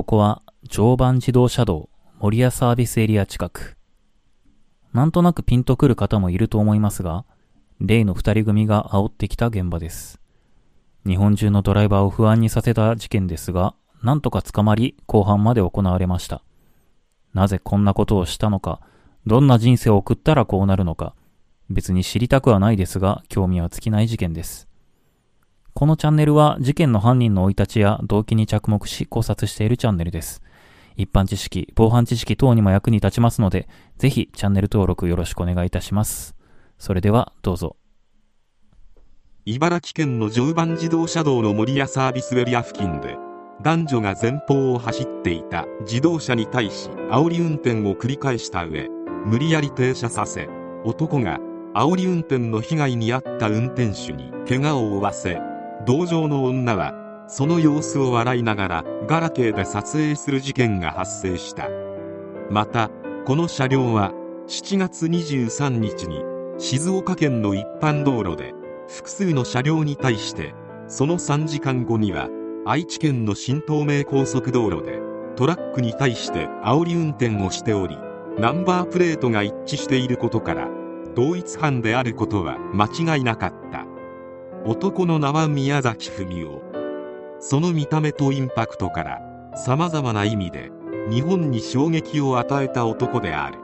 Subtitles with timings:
[0.00, 3.76] ここは常磐自動車道守谷サービスエリア近く。
[4.94, 7.26] なんとなくピンとくる方もいると思いますが、
[7.80, 10.18] 例の二人組が煽ってきた現場です。
[11.06, 16.42] 日本中のドライバーを不安にさせた事件ですが、なんとか捕まり、後半まで行われました。
[17.34, 18.80] なぜこんなことをしたのか、
[19.26, 21.14] どんな人生を送ったらこうなるのか、
[21.68, 24.69] 別に知りたくはないですが、興味は尽きない事件です。
[25.80, 30.42] このチャンネルは事件の犯人の生い立ちや動機に着目し考察しているチャンネルです。
[30.94, 36.34] 一般知識、防犯知識等にも役に立ちますので、ぜひチャンネル登録よろしくお願いいたします。
[36.78, 37.76] それではどうぞ。
[39.46, 43.16] 茨城県の常磐自動車道の守谷サービスエリア付近で
[43.62, 48.90] 男女が前方を走っていた自動車に対し煽り運転を繰り返した上
[49.24, 50.46] 無理やり停車させ
[50.84, 51.38] 男が
[51.74, 55.40] 煽り運転の被害に遭った運転手に怪我を負わせ
[55.86, 56.94] 同乗の女は
[57.26, 61.68] その様子を笑いながらガラケーで撮影する事件が発生した。
[62.50, 62.90] また
[63.24, 64.12] この車両は
[64.48, 66.24] 7月23日に
[66.58, 68.52] 静岡県の一般道路で
[68.88, 70.54] 複数の車両に対して
[70.88, 72.28] その3時間後には
[72.66, 74.98] 愛知県の新東名高速道路で
[75.36, 77.96] トラックに対して煽り運転をしており
[78.38, 80.68] ナンバープレートが一致していることから
[81.14, 83.79] 同一犯であることは間違いなかった。
[84.66, 86.62] 男の名は宮崎文夫
[87.40, 89.20] その見た目とインパクトから
[89.56, 90.70] 様々な意味で
[91.08, 93.58] 日本に衝撃を与えた男である。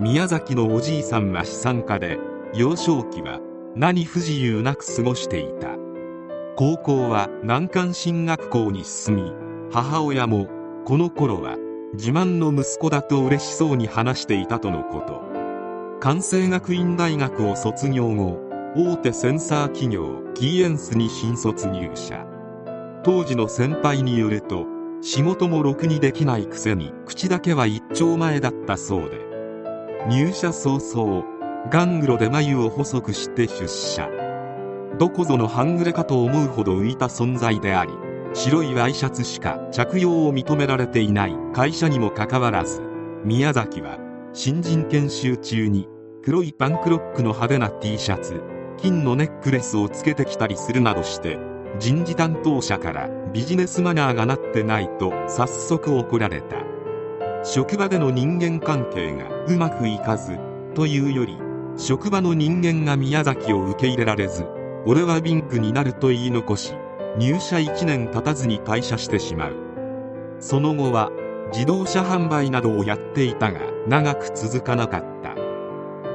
[0.00, 2.18] 宮崎のおじいさんは資産家で
[2.52, 3.38] 幼少期は
[3.76, 5.76] 何不自由なく過ごしていた。
[6.56, 9.32] 高校は難関進学校に進み
[9.70, 10.48] 母親も
[10.84, 11.56] この頃は
[11.94, 15.22] 自慢の息子だと嬉しそうに話していたとのこと。
[16.00, 22.26] 関西学院大学を卒業後大手センサー企業キーエンスに新卒入社。
[23.02, 24.66] 当時の先輩によると
[25.00, 29.24] 仕事もろくにできないくせに口だけは一丁前だったそうで
[30.08, 31.24] 入社早々
[31.70, 34.10] ガングロで眉を細くして出社。
[34.98, 37.92] どこぞの半グレかと思うほど浮いた存在であり
[38.34, 42.82] 白いワイシャツしか着用を認められていない会社にもかかわらず
[43.24, 43.98] 宮崎は
[44.34, 45.88] 新人研修中に
[46.22, 48.42] 黒いパンクロックの派手な T シャツ
[48.78, 51.38] 金のネックレスをつけてきたりするなどして
[51.78, 56.56] 人事担当者からビジネスマナーがなってないと早速怒られた。
[57.44, 60.38] 職場での人間関係がうまくいかず
[60.74, 61.38] というより
[61.76, 64.44] 職場の人間が宮崎を受け入れられず
[64.84, 66.74] 俺はビンクになると言い残し
[67.16, 69.56] 入社1年経たずに退社してしまう。
[70.40, 71.10] その後は
[71.52, 75.34] 自動車販売などをやっていたが長く続かなかった。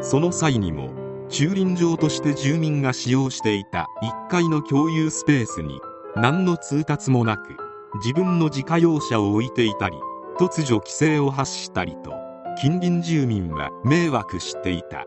[0.01, 1.02] その際にも
[1.33, 5.81] 駐輪場として住民が使用していた1階の共有スペースに
[6.15, 7.57] 何の通達もなく
[7.95, 9.97] 自分の自家用車を置いていたり
[10.37, 12.13] 突如規制を発したりと
[12.61, 15.05] 近隣住民は迷惑していた。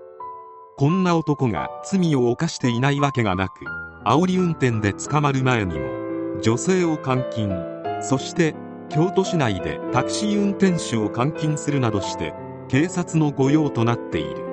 [0.77, 3.65] こんな男が罪を犯していないわけがなく
[4.05, 7.51] 煽り運転で捕まる前にも女性を監禁
[8.03, 8.55] そして
[8.91, 12.35] 京都市内でタクシー運転手を監禁するなどして
[12.69, 14.46] 警察の御用となっている。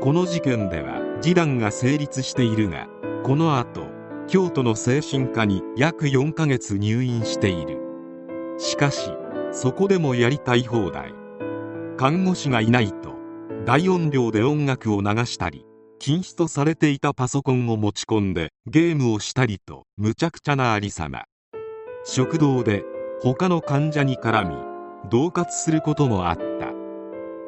[0.00, 2.86] この事件では示談が成立しているが
[3.24, 3.88] この後
[4.28, 7.80] 京都の精神科に約4ヶ月入院している。
[8.58, 9.10] しかし
[9.50, 11.14] そこでもやりたい放題。
[11.96, 13.16] 看護師がいないと
[13.64, 15.66] 大音量で音楽を流したり
[15.98, 21.24] 禁止とされていたパソコンを持ち込んでゲームをしたりと無茶苦茶なありさま。
[22.04, 22.84] 食堂で
[23.20, 24.54] 他の患者に絡み
[25.10, 26.67] 恫喝することもあった。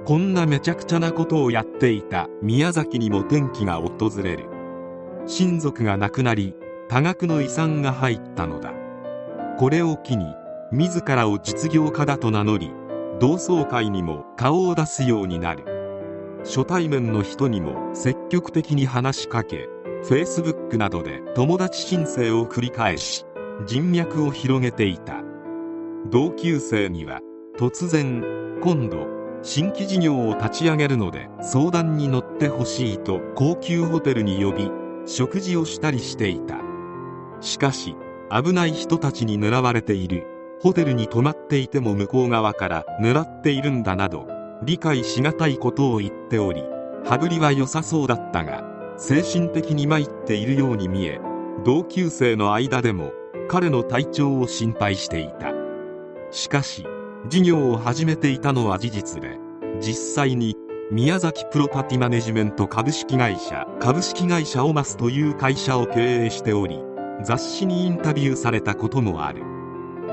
[0.07, 4.47] こんなめちゃくちゃなことをやっていた宮崎にも転機が訪れる。
[5.27, 6.55] 親族が亡くなり
[6.89, 8.73] 多額の遺産が入ったのだ。
[9.59, 10.25] これを機に
[10.73, 12.73] 自らを実業家だと名乗り
[13.21, 15.65] 同窓会にも顔を出すようになる。
[16.45, 19.69] 初対面の人にも積極的に話しかけ
[20.05, 23.27] Facebook などで友達申請を繰り返し
[23.67, 25.23] 人脈を広げていた。
[26.11, 27.21] 同級生には
[27.59, 28.25] 突然
[28.63, 34.71] 今度新規事業を立ち上げるので相談に乗ってほしいと高級ホテルに呼び
[35.07, 36.57] 食事をしたりしていた。
[37.41, 37.97] しかし
[38.31, 40.27] 危ない人たちに狙われている
[40.61, 44.29] ホテルに泊まっていても向こう側から狙っているんだなど
[44.63, 46.63] 理解しがたいことを言っており
[47.07, 48.63] 羽振りは良さそうだったが
[48.99, 51.19] 精神的に参っているように見え
[51.65, 53.13] 同級生の間でも
[53.49, 55.53] 彼の体調を心配していた。
[56.31, 56.87] しかし
[57.29, 59.39] 事業を始めていたのは事実で
[59.81, 60.57] 実際に
[60.91, 66.81] 宮崎プロパティマネジメント株式会社株式会社オマスという会社を経営しており
[67.23, 69.43] 雑誌にインタビューされたこともある。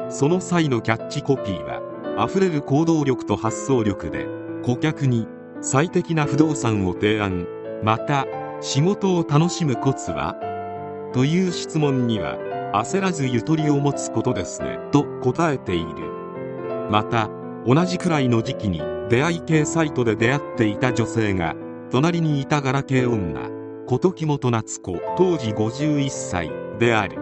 [0.09, 4.25] その際のキャッチコピーは溢れる行動力と発想力で
[4.63, 5.27] 顧客に
[5.61, 7.47] 最適な不動産を提案
[7.83, 8.25] また
[8.61, 10.35] 仕事を楽しむコツは
[11.13, 12.37] という質問には
[12.73, 16.16] 焦らずゆとりを持つことですねと答えている。
[16.89, 17.29] また
[17.65, 21.55] 同じくらいの時期に出会い系サイトで出会っていた女性が
[21.91, 23.49] 隣にいたガラケー女
[23.87, 27.17] 琴木本夏子当時51歳である。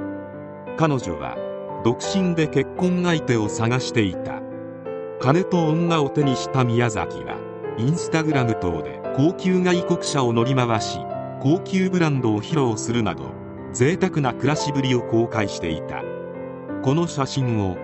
[0.77, 1.37] 彼女は
[1.83, 4.41] 独身で結婚相手を探していた。
[5.19, 7.37] 金と女を手にした宮崎は
[7.77, 10.99] インスタグラム等で高級外国車を乗り回し
[11.39, 13.31] 高級ブランドを披露するなど
[13.71, 16.03] 贅沢な暮らしぶりを公開していた。
[16.83, 17.77] この写真を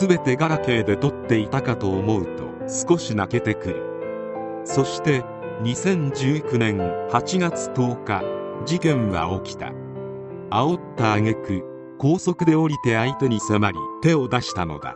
[0.00, 4.62] 全てガラケーで撮っていたかと思うと少し泣けてくる。
[4.64, 5.24] そして
[5.62, 6.78] 2019年
[7.10, 8.22] 8月10日
[8.66, 9.72] 事件は起きた。
[10.50, 11.64] 煽った挙句
[11.98, 14.94] 高速で降りて相手に迫り手を出したのだ。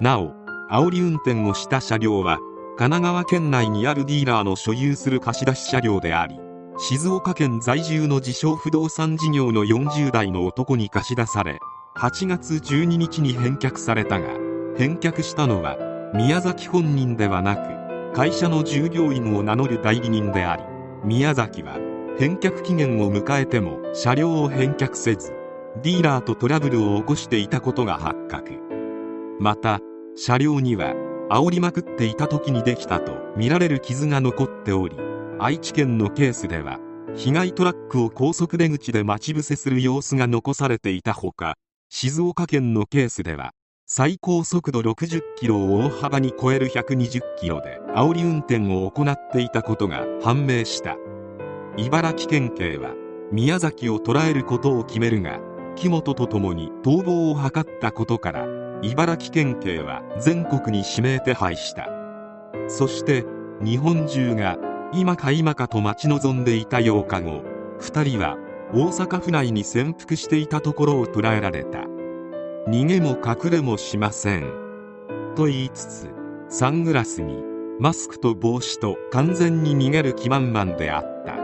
[0.00, 0.34] なお
[0.70, 2.38] 煽り運転をした車両は
[2.76, 6.38] 神奈川県内にあるディーラーの所有する貸し出し車両であり
[6.78, 11.60] 静岡県在住の自称不動産事業の40代の男に貸し出され
[11.94, 14.28] 8月12日に返却されたが
[14.76, 15.76] 返却したのは
[16.14, 20.64] 宮崎本人ではなく会社の従業員を名乗る代理人であり
[21.04, 21.74] 宮崎は
[22.18, 25.32] 返却期限を迎えても車両を返却せず
[25.82, 28.58] ディーラーとトラブルを起こしていたことが発覚。
[29.40, 29.80] また
[30.16, 30.94] 車両には
[31.30, 34.96] 煽りまくっていた時にできたとみられる傷が残っており
[35.38, 36.78] 愛知県のケースでは
[37.16, 41.56] 被害トラックを高速出口で待ち伏せする様子が残されていたほか
[41.94, 43.52] 静岡県のケースでは
[43.84, 50.96] 最高速度60キロを大幅に超える120キロで煽り運転を行っていたことが判明した。
[51.76, 52.94] 茨城県警は
[53.30, 55.38] 宮崎を捕らえることを決めるが
[55.76, 58.46] 木本と共に逃亡を図ったことから
[58.80, 61.90] 茨城県警は全国に指名手配した。
[62.68, 63.26] そして
[63.62, 64.56] 日本中が
[64.94, 67.42] 今か今かと待ち望んでいた8日後
[67.80, 68.38] 2人は
[68.74, 71.80] 大阪府内に潜伏していたところを捉えられた。
[72.68, 74.50] 逃げも隠れもしません。
[75.36, 76.10] と言いつつ
[76.48, 77.42] サングラスに
[77.78, 81.34] マスクと帽子と完全に逃げる気満々であった。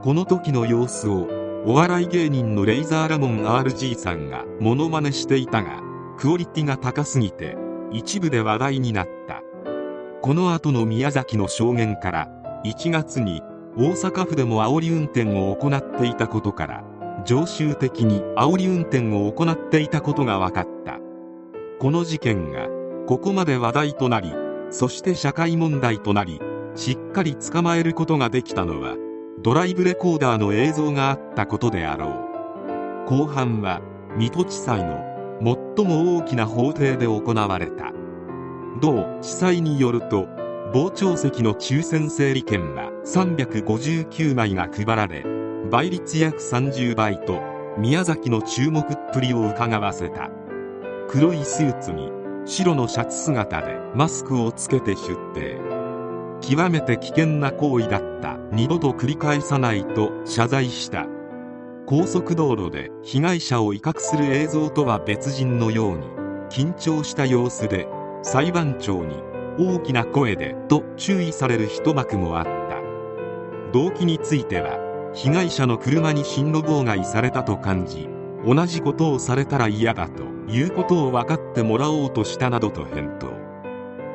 [0.00, 1.26] この時の様子を
[1.66, 5.80] お笑い芸人のレイザーラモン RG さんがモノマネしていたが
[6.18, 7.56] クオリティが高すぎて
[7.90, 9.42] 一部で話題になった。
[10.22, 12.28] この後の宮崎の証言から
[12.64, 13.42] 1月に
[13.76, 16.84] 大阪府でも煽り運転を行っていたことから
[17.24, 21.00] 常習的に煽り運転を行っていたことが分かった。
[21.80, 22.68] この事件が
[23.06, 24.32] ここまで話題となり
[24.70, 26.40] そして社会問題となり
[26.76, 28.96] しっかり捕まえることができたのは
[29.42, 32.08] ドライブレコーダーの映像があったことであろ
[33.06, 33.08] う。
[33.08, 33.82] 後半は
[34.16, 35.02] 水戸地裁の
[35.76, 37.92] 最も大きな法廷で行われた。
[38.80, 40.28] 同地裁によると
[40.74, 45.24] 傍聴席の抽選整理券は359枚が配られ
[45.70, 47.40] 倍率約30倍と
[47.78, 50.30] 宮崎の注目っぷりを伺わせた。
[51.08, 52.10] 黒いスーツに
[52.44, 55.60] 白のシャツ姿でマスクをつけて出廷。
[56.40, 58.36] 極めて危険な行為だった。
[58.50, 61.06] 二度と繰り返さないと謝罪した。
[61.86, 66.08] 高速道路で被害者を威嚇する映像とは別人のように
[66.50, 67.86] 緊張した様子で
[68.24, 72.82] 裁判長に大きな声でと注意される一幕もあった。
[73.72, 74.78] 動機については
[75.14, 78.08] 被害者の車に進路妨害されたと感じ
[78.46, 83.32] 同じことをされたら嫌だということを分かってもらおうとしたなどと返答。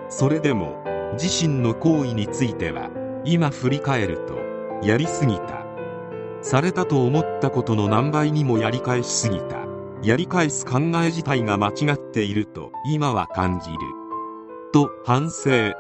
[0.09, 2.89] それでも自身の行為については
[3.25, 4.37] 今振り返ると
[4.85, 5.65] やりすぎた。
[6.41, 9.57] されたと思ったことの何倍にもやり返しすぎた。
[10.01, 13.77] やり返す考え自体が間違っていると今は感じる。
[14.71, 15.73] と反省。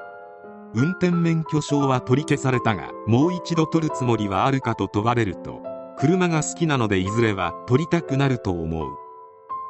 [0.73, 5.63] 運転免許証は取り消されたがもう一度取るつもりはあるかと問われると
[5.97, 8.89] 車が好きなのでいずれは取りたくなると思う。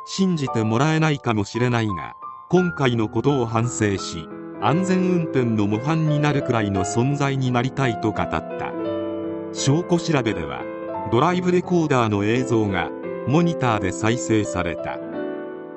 [0.05, 2.15] 信じてもらえないかもしれないが
[2.49, 4.27] 今回のことを反省し
[4.61, 8.73] 安全運転の模範になるくらいの存在になりたいと語った。
[9.53, 10.63] 証拠調べでは
[11.11, 12.89] ドライブレコーダーの映像が
[13.27, 14.99] モニターで再生された。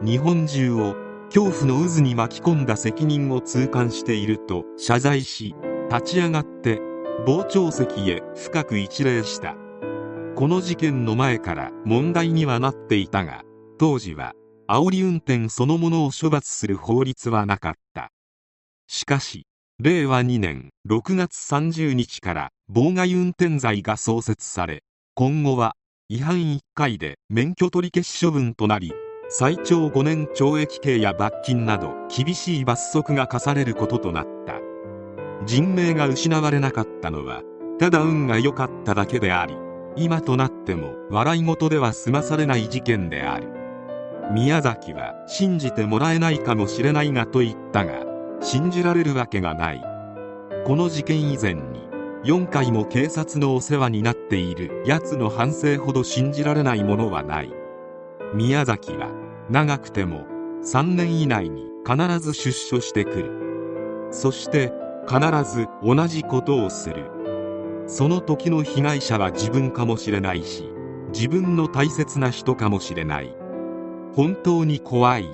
[0.03, 0.97] 日本中を
[1.35, 5.55] 恐怖の渦に巻き込んだ責任を痛感していると謝罪し
[5.91, 6.79] 立ち上がって
[7.27, 9.57] 傍聴席へ深く一礼した。
[10.37, 13.45] この事件の前から問題にはなっていたが
[13.79, 14.35] 当時は
[14.69, 18.11] 煽り運転そのものを処罰する法律はなかった。
[18.87, 19.47] しかし
[19.79, 24.83] 令和2年6月30日から妨害運転罪が創設され
[25.15, 25.77] 今後は
[26.11, 28.93] 違反1回で免許取り消し処分となり
[29.35, 34.61] 最長5年懲役刑や罰金など厳しい罰則が課されることとなった。
[35.47, 37.41] 人命が失われなかったのは
[37.79, 39.57] ただ運が良かっただけであり
[39.97, 43.49] 今となっても笑い事では済まされない事件である。
[44.35, 48.05] 宮崎は信じてもらえないかもしれないがと言ったが
[48.43, 49.83] 信じられるわけがない。
[50.67, 51.89] この事件以前に
[52.25, 57.51] 4回も警察のお世話になっている奴の反省ほど信じられないものはない。
[58.35, 60.27] 宮崎は長くても
[60.63, 64.09] 3年以内に必ず出所してくる。
[64.11, 64.73] そして
[65.09, 65.21] 必
[65.51, 67.11] ず同じことをする。
[67.87, 70.71] その時の被害者は自分かもしれないし
[71.13, 73.35] 自分の大切な人かもしれない。
[74.15, 75.29] 本当に怖い。